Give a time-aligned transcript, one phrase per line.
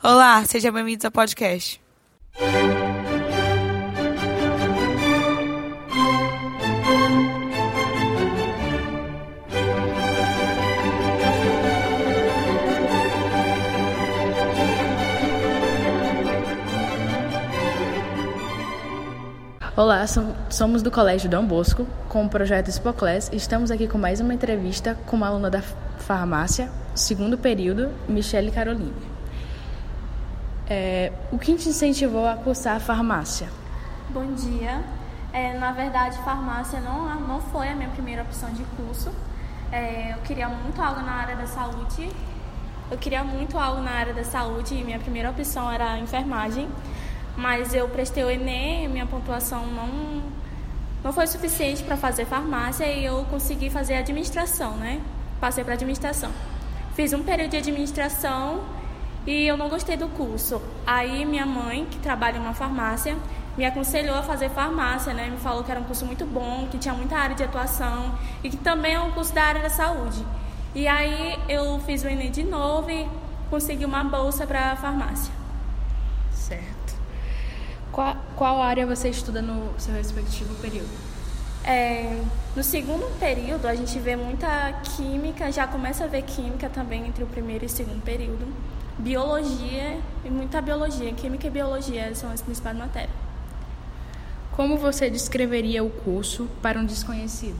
[0.00, 1.80] Olá, sejam bem-vindos ao podcast.
[19.76, 20.04] Olá,
[20.48, 24.32] somos do Colégio Dom Bosco, com o projeto Spoclés e estamos aqui com mais uma
[24.32, 25.60] entrevista com uma aluna da
[25.98, 29.17] farmácia, segundo período, Michele Caroline.
[30.70, 33.48] É, o que te incentivou a cursar farmácia?
[34.10, 34.84] Bom dia.
[35.32, 39.10] É, na verdade, farmácia não, não foi a minha primeira opção de curso.
[39.72, 42.10] É, eu queria muito algo na área da saúde.
[42.90, 46.68] Eu queria muito algo na área da saúde e minha primeira opção era enfermagem.
[47.34, 50.22] Mas eu prestei o Enem minha pontuação não,
[51.02, 55.00] não foi suficiente para fazer farmácia e eu consegui fazer administração, né?
[55.40, 56.30] Passei para administração.
[56.94, 58.60] Fiz um período de administração
[59.28, 60.58] e eu não gostei do curso.
[60.86, 63.14] Aí minha mãe, que trabalha em uma farmácia,
[63.58, 65.28] me aconselhou a fazer farmácia, né?
[65.28, 68.48] Me falou que era um curso muito bom, que tinha muita área de atuação e
[68.48, 70.24] que também é um curso da área da saúde.
[70.74, 73.06] E aí eu fiz o Enem de novo e
[73.50, 75.30] consegui uma bolsa para farmácia.
[76.32, 76.96] Certo.
[77.92, 80.88] Qual, qual área você estuda no seu respectivo período?
[81.64, 82.18] É,
[82.56, 87.22] no segundo período, a gente vê muita química, já começa a ver química também entre
[87.22, 88.46] o primeiro e o segundo período
[88.98, 91.12] biologia e muita biologia.
[91.12, 93.28] Química e biologia são as principais matérias.
[94.52, 97.58] Como você descreveria o curso para um desconhecido?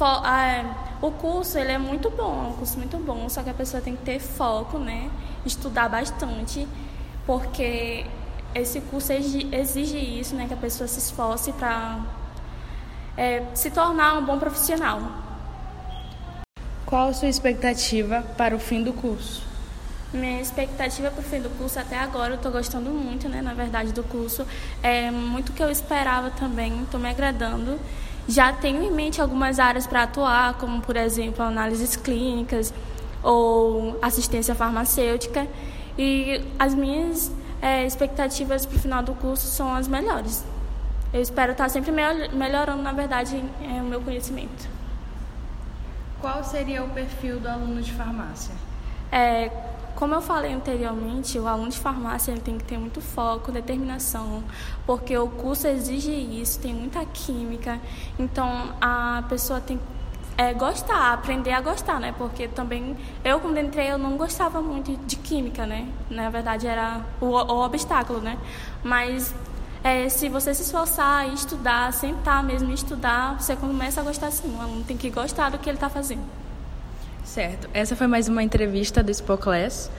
[0.00, 3.54] Ah, o curso ele é muito bom, é um curso muito bom, só que a
[3.54, 5.10] pessoa tem que ter foco, né?
[5.44, 6.68] Estudar bastante,
[7.26, 8.04] porque
[8.54, 10.46] esse curso exige isso, né?
[10.46, 12.00] Que a pessoa se esforce para
[13.16, 15.00] é, se tornar um bom profissional.
[16.86, 19.47] Qual a sua expectativa para o fim do curso?
[20.12, 23.52] Minha expectativa para o fim do curso até agora, eu estou gostando muito, né, na
[23.52, 24.46] verdade, do curso.
[24.82, 27.78] É muito que eu esperava também, estou me agradando.
[28.26, 32.72] Já tenho em mente algumas áreas para atuar, como, por exemplo, análises clínicas
[33.22, 35.46] ou assistência farmacêutica.
[35.98, 37.30] E as minhas
[37.60, 40.42] é, expectativas para o final do curso são as melhores.
[41.12, 44.68] Eu espero estar sempre melhorando, na verdade, é, o meu conhecimento.
[46.20, 48.54] Qual seria o perfil do aluno de farmácia?
[49.10, 49.50] É,
[49.94, 54.44] como eu falei anteriormente, o aluno de farmácia ele tem que ter muito foco, determinação,
[54.86, 57.80] porque o curso exige isso, tem muita química,
[58.18, 59.98] então a pessoa tem que
[60.38, 62.14] é, gostar, aprender a gostar, né?
[62.16, 65.88] Porque também eu quando entrei eu não gostava muito de química, né?
[66.08, 68.38] Na verdade era o, o obstáculo, né?
[68.84, 69.34] Mas
[69.82, 74.30] é, se você se esforçar e estudar, sentar mesmo e estudar, você começa a gostar
[74.30, 74.56] sim.
[74.56, 76.22] O aluno tem que gostar do que ele está fazendo.
[77.28, 77.68] Certo.
[77.74, 79.90] Essa foi mais uma entrevista do Spoclass.